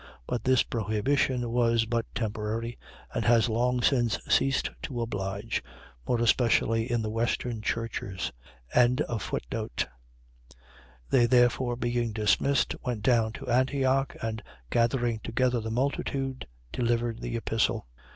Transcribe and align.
But 0.25 0.43
this 0.45 0.63
prohibition 0.63 1.51
was 1.51 1.85
but 1.85 2.07
temporary, 2.15 2.79
and 3.13 3.23
has 3.25 3.47
long 3.49 3.83
since 3.83 4.17
ceased 4.27 4.71
to 4.81 4.99
oblige; 4.99 5.63
more 6.07 6.19
especially 6.19 6.91
in 6.91 7.03
the 7.03 7.11
western 7.11 7.61
churches. 7.61 8.31
15:30. 8.75 9.85
They 11.11 11.27
therefore, 11.27 11.75
being 11.75 12.13
dismissed, 12.13 12.75
went 12.83 13.03
down 13.03 13.33
to 13.33 13.47
Antioch 13.47 14.17
and, 14.23 14.41
gathering 14.71 15.19
together 15.23 15.59
the 15.61 15.69
multitude, 15.69 16.47
delivered 16.71 17.21
the 17.21 17.35
epistle. 17.37 17.85